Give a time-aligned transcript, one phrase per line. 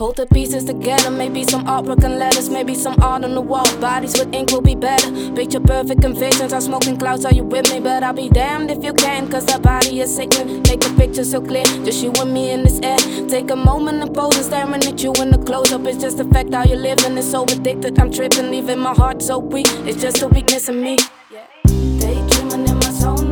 [0.00, 3.70] Hold the pieces together, maybe some artwork and letters, maybe some art on the wall.
[3.82, 5.10] Bodies with ink will be better.
[5.34, 7.80] Picture perfect confessions, I'm smoking clouds, are you with me?
[7.80, 10.62] But I'll be damned if you can, cause the body is sickening.
[10.62, 12.96] Make the picture so clear, just you and me in this air.
[13.28, 15.84] Take a moment and pose and staring at you in the close up.
[15.84, 17.98] It's just the fact how you're living, it's so addicted.
[17.98, 19.68] I'm tripping, leaving my heart so weak.
[19.84, 20.96] It's just a weakness in me.
[21.66, 23.30] Daydreaming in my zone,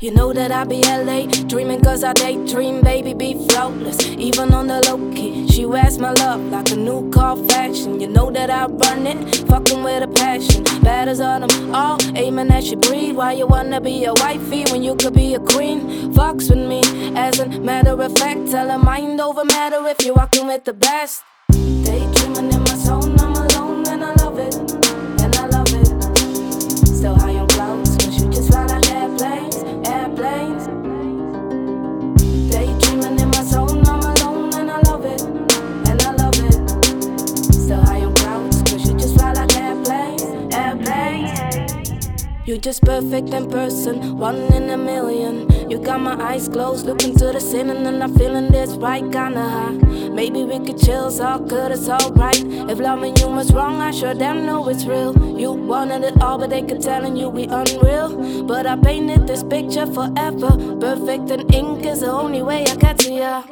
[0.00, 4.00] You know that I be LA, dreaming cause I daydream, baby, be flawless.
[4.06, 8.00] Even on the low key, she wears my love like a new car fashion.
[8.00, 10.62] You know that I run it, fucking with a passion.
[10.84, 13.16] Bad as autumn, all aiming at your breed.
[13.16, 16.12] Why you wanna be a wifey when you could be a queen?
[16.12, 16.80] Fucks with me,
[17.16, 20.74] as a matter of fact, tell her mind over matter if you're walking with the
[20.74, 21.24] best.
[21.50, 23.27] Daydreaming in my zone, I'm
[42.58, 45.48] You just perfect in person, one in a million.
[45.70, 49.48] You got my eyes closed, looking to the ceiling, and I'm feeling this right kinda
[49.48, 49.76] high.
[50.10, 52.42] Maybe we could chill, it's all good, it's alright.
[52.68, 55.14] If loving you was wrong, I sure damn know it's real.
[55.38, 58.42] You wanted it all, but they kept telling you we unreal.
[58.42, 60.50] But I painted this picture forever.
[60.80, 63.42] Perfect in ink is the only way I got to ya.